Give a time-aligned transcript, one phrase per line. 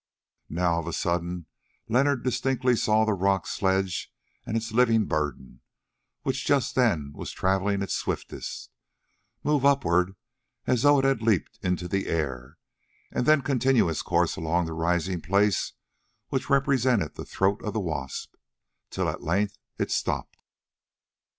[0.49, 1.45] Now of a sudden
[1.87, 4.11] Leonard distinctly saw the rock sledge
[4.47, 5.61] and its living burden,
[6.23, 8.71] which just then was travelling its swiftest,
[9.43, 10.13] move upwards
[10.65, 12.57] as though it had leaped into the air
[13.11, 15.73] and then continue its course along the rising place
[16.29, 18.33] which represented the throat of the wasp,
[18.89, 20.41] till at length it stopped.